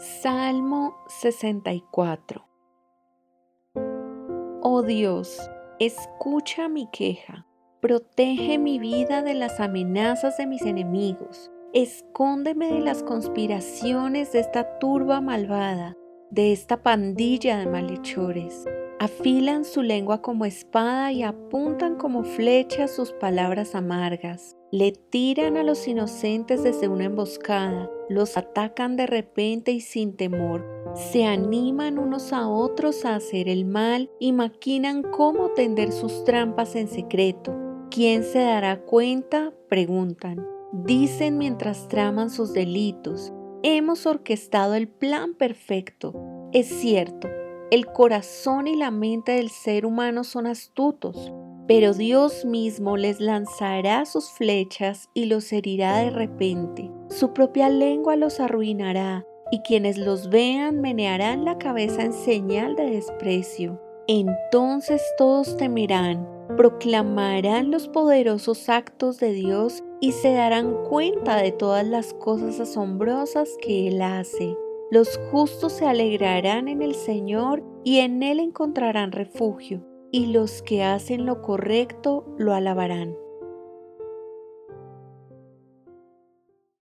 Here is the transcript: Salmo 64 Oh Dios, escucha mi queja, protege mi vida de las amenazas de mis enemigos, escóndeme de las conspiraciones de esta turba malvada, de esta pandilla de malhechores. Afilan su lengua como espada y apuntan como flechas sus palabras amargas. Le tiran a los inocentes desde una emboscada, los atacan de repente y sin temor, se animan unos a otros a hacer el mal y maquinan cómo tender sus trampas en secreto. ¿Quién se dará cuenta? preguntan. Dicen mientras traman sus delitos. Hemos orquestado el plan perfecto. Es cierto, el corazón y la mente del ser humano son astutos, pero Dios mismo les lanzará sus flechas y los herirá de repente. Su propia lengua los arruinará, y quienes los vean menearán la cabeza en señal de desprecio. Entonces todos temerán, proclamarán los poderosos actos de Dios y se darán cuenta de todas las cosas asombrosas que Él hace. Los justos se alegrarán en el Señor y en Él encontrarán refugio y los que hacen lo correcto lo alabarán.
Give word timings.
Salmo 0.00 0.96
64 1.08 2.48
Oh 4.62 4.82
Dios, 4.82 5.38
escucha 5.78 6.70
mi 6.70 6.88
queja, 6.90 7.46
protege 7.82 8.56
mi 8.56 8.78
vida 8.78 9.20
de 9.20 9.34
las 9.34 9.60
amenazas 9.60 10.38
de 10.38 10.46
mis 10.46 10.62
enemigos, 10.62 11.50
escóndeme 11.74 12.72
de 12.72 12.80
las 12.80 13.02
conspiraciones 13.02 14.32
de 14.32 14.40
esta 14.40 14.78
turba 14.78 15.20
malvada, 15.20 15.98
de 16.30 16.52
esta 16.52 16.82
pandilla 16.82 17.58
de 17.58 17.66
malhechores. 17.66 18.64
Afilan 19.02 19.64
su 19.64 19.80
lengua 19.80 20.20
como 20.20 20.44
espada 20.44 21.10
y 21.10 21.22
apuntan 21.22 21.96
como 21.96 22.22
flechas 22.22 22.94
sus 22.94 23.12
palabras 23.12 23.74
amargas. 23.74 24.58
Le 24.72 24.92
tiran 24.92 25.56
a 25.56 25.62
los 25.62 25.88
inocentes 25.88 26.62
desde 26.62 26.86
una 26.86 27.04
emboscada, 27.04 27.90
los 28.10 28.36
atacan 28.36 28.96
de 28.96 29.06
repente 29.06 29.72
y 29.72 29.80
sin 29.80 30.18
temor, 30.18 30.66
se 30.94 31.24
animan 31.24 31.98
unos 31.98 32.34
a 32.34 32.46
otros 32.46 33.06
a 33.06 33.14
hacer 33.14 33.48
el 33.48 33.64
mal 33.64 34.10
y 34.20 34.32
maquinan 34.32 35.00
cómo 35.00 35.48
tender 35.52 35.92
sus 35.92 36.22
trampas 36.24 36.76
en 36.76 36.86
secreto. 36.86 37.56
¿Quién 37.90 38.22
se 38.22 38.40
dará 38.40 38.82
cuenta? 38.82 39.54
preguntan. 39.70 40.46
Dicen 40.74 41.38
mientras 41.38 41.88
traman 41.88 42.28
sus 42.28 42.52
delitos. 42.52 43.32
Hemos 43.62 44.04
orquestado 44.04 44.74
el 44.74 44.88
plan 44.88 45.32
perfecto. 45.32 46.12
Es 46.52 46.66
cierto, 46.66 47.28
el 47.70 47.86
corazón 47.86 48.66
y 48.66 48.74
la 48.74 48.90
mente 48.90 49.32
del 49.32 49.50
ser 49.50 49.86
humano 49.86 50.24
son 50.24 50.46
astutos, 50.46 51.32
pero 51.68 51.94
Dios 51.94 52.44
mismo 52.44 52.96
les 52.96 53.20
lanzará 53.20 54.04
sus 54.06 54.28
flechas 54.30 55.08
y 55.14 55.26
los 55.26 55.52
herirá 55.52 55.98
de 55.98 56.10
repente. 56.10 56.90
Su 57.08 57.32
propia 57.32 57.68
lengua 57.68 58.16
los 58.16 58.40
arruinará, 58.40 59.24
y 59.52 59.60
quienes 59.60 59.98
los 59.98 60.30
vean 60.30 60.80
menearán 60.80 61.44
la 61.44 61.58
cabeza 61.58 62.02
en 62.02 62.12
señal 62.12 62.74
de 62.74 62.90
desprecio. 62.90 63.80
Entonces 64.08 65.02
todos 65.16 65.56
temerán, 65.56 66.26
proclamarán 66.56 67.70
los 67.70 67.86
poderosos 67.86 68.68
actos 68.68 69.18
de 69.18 69.32
Dios 69.32 69.84
y 70.00 70.12
se 70.12 70.32
darán 70.32 70.74
cuenta 70.88 71.36
de 71.36 71.52
todas 71.52 71.86
las 71.86 72.14
cosas 72.14 72.58
asombrosas 72.58 73.48
que 73.62 73.86
Él 73.88 74.02
hace. 74.02 74.56
Los 74.90 75.18
justos 75.30 75.72
se 75.74 75.86
alegrarán 75.86 76.66
en 76.66 76.82
el 76.82 76.96
Señor 76.96 77.62
y 77.84 77.98
en 77.98 78.24
Él 78.24 78.40
encontrarán 78.40 79.12
refugio 79.12 79.86
y 80.10 80.26
los 80.26 80.62
que 80.62 80.82
hacen 80.82 81.26
lo 81.26 81.42
correcto 81.42 82.26
lo 82.38 82.54
alabarán. 82.54 83.14